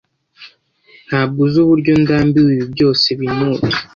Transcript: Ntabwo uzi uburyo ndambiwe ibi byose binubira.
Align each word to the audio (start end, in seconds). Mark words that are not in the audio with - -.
Ntabwo 1.07 1.39
uzi 1.45 1.57
uburyo 1.65 1.91
ndambiwe 2.03 2.49
ibi 2.55 2.65
byose 2.73 3.05
binubira. 3.19 3.77